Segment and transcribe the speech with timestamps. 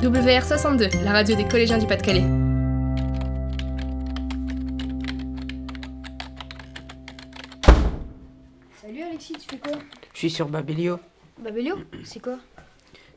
[0.00, 2.24] WR62, la radio des collégiens du Pas-de-Calais.
[8.80, 9.72] Salut Alexis, tu fais quoi?
[10.14, 10.98] Je suis sur Babelio.
[11.38, 12.38] Babelio C'est quoi?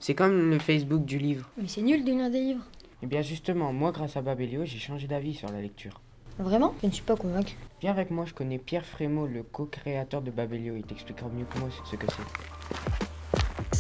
[0.02, 1.50] C'est comme le Facebook du livre.
[1.56, 2.66] Mais c'est nul de lire des livres.
[3.02, 6.02] Et bien justement, moi grâce à Babelio, j'ai changé d'avis sur la lecture.
[6.38, 6.76] Vraiment?
[6.82, 7.56] Je ne suis pas convaincu.
[7.80, 10.76] Viens avec moi, je connais Pierre Frémaux, le co-créateur de Babelio.
[10.76, 13.13] Il t'expliquera mieux que moi ce que c'est.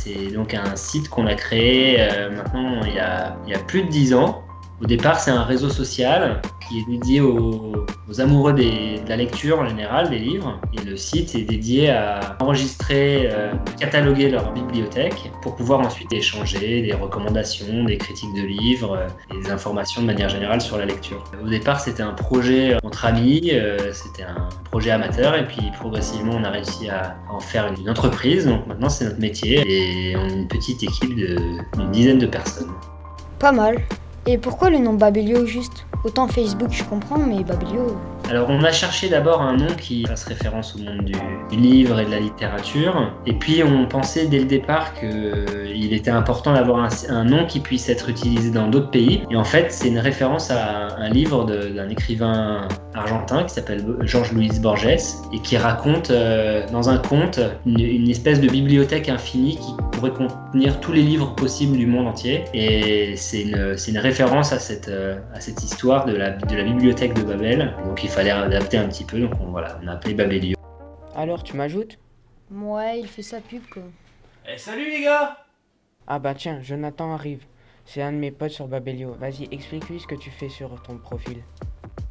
[0.05, 3.59] C'est donc un site qu'on a créé euh, maintenant il y, a, il y a
[3.59, 4.42] plus de 10 ans.
[4.81, 7.85] Au départ, c'est un réseau social qui est dédié aux,
[8.19, 10.59] amoureux de la lecture en général, des livres.
[10.73, 16.81] Et le site est dédié à enregistrer, euh, cataloguer leur bibliothèque pour pouvoir ensuite échanger
[16.81, 21.23] des recommandations, des critiques de livres, euh, des informations de manière générale sur la lecture.
[21.43, 26.33] Au départ, c'était un projet entre amis, euh, c'était un projet amateur et puis progressivement,
[26.35, 28.45] on a réussi à en faire une entreprise.
[28.45, 32.71] Donc maintenant, c'est notre métier et on est une petite équipe d'une dizaine de personnes.
[33.39, 33.77] Pas mal.
[34.25, 35.85] Et pourquoi le nom Babelio juste?
[36.05, 37.97] Autant Facebook je comprends, mais Babelio...
[38.29, 41.13] Alors on a cherché d'abord un nom qui fasse référence au monde du,
[41.57, 46.53] livre et de la littérature, et puis on pensait dès le départ qu'il était important
[46.53, 49.23] d'avoir un, nom qui puisse être utilisé dans d'autres pays.
[49.29, 54.31] Et en fait c'est une référence à un livre d'un écrivain argentin qui s'appelle Georges
[54.33, 54.85] Luis Borges
[55.33, 60.11] et qui raconte euh, dans un conte une, une espèce de bibliothèque infinie qui pourrait
[60.11, 62.45] contenir tous les livres possibles du monde entier.
[62.53, 66.55] Et c'est une, c'est une référence à cette, euh, à cette histoire de la, de
[66.55, 67.73] la bibliothèque de Babel.
[67.85, 70.55] Donc il fallait adapter un petit peu, donc on, voilà, on a appelé Babelio.
[71.15, 71.97] Alors, tu m'ajoutes?
[72.51, 73.83] Ouais, il fait sa pub quoi.
[74.51, 75.37] Eh salut les gars
[76.07, 77.45] Ah bah tiens, Jonathan arrive.
[77.85, 79.15] C'est un de mes potes sur Babelio.
[79.19, 81.37] Vas-y, explique-lui ce que tu fais sur ton profil.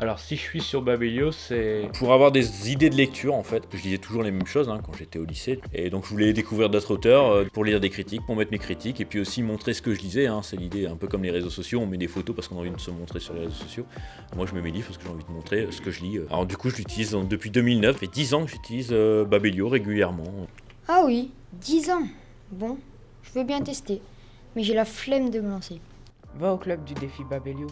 [0.02, 3.62] Alors si je suis sur Babelio, c'est pour avoir des idées de lecture en fait.
[3.72, 5.60] Je lisais toujours les mêmes choses hein, quand j'étais au lycée.
[5.72, 8.58] Et donc je voulais découvrir d'autres auteurs euh, pour lire des critiques, pour mettre mes
[8.58, 10.26] critiques et puis aussi montrer ce que je lisais.
[10.26, 10.40] hein.
[10.42, 12.58] C'est l'idée, un peu comme les réseaux sociaux, on met des photos parce qu'on a
[12.62, 13.86] envie de se montrer sur les réseaux sociaux.
[14.34, 16.18] Moi je mets mes livres parce que j'ai envie de montrer ce que je lis.
[16.30, 17.94] Alors du coup je l'utilise depuis 2009.
[17.94, 20.48] Ça fait 10 ans que j'utilise euh, Babelio régulièrement.
[20.88, 22.08] Ah oui, 10 ans.
[22.50, 22.76] Bon,
[23.22, 24.02] je veux bien tester.
[24.56, 25.80] Mais j'ai la flemme de me lancer.
[26.40, 27.68] Va au club du défi Babelio.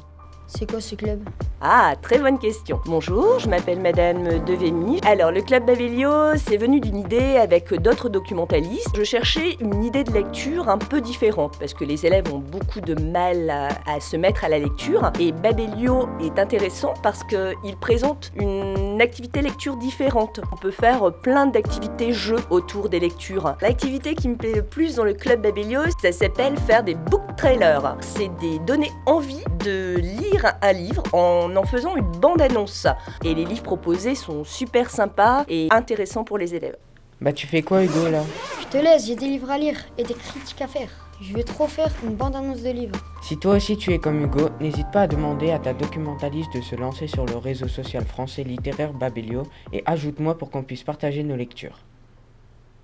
[0.53, 1.21] C'est quoi ce club?
[1.61, 2.81] Ah, très bonne question.
[2.87, 4.99] Bonjour, je m'appelle Madame Devemy.
[5.07, 8.97] Alors, le Club Babelio, c'est venu d'une idée avec d'autres documentalistes.
[8.97, 12.81] Je cherchais une idée de lecture un peu différente parce que les élèves ont beaucoup
[12.81, 15.13] de mal à, à se mettre à la lecture.
[15.21, 20.41] Et Babelio est intéressant parce qu'il présente une activité lecture différente.
[20.53, 23.57] On peut faire plein d'activités jeux autour des lectures.
[23.61, 27.23] L'activité qui me plaît le plus dans le Club Babelio, ça s'appelle faire des book
[27.37, 27.97] trailers.
[28.01, 32.87] C'est des donner envie de lire un livre en en faisant une bande-annonce.
[33.25, 36.77] Et les livres proposés sont super sympas et intéressants pour les élèves.
[37.21, 38.23] Bah tu fais quoi Hugo là?
[38.61, 41.10] Je te laisse, j'ai des livres à lire et des critiques à faire.
[41.23, 42.99] Je vais trop faire une bande-annonce de livres.
[43.23, 46.63] Si toi aussi tu es comme Hugo, n'hésite pas à demander à ta documentaliste de
[46.63, 49.43] se lancer sur le réseau social français littéraire Babelio
[49.73, 51.79] et ajoute-moi pour qu'on puisse partager nos lectures.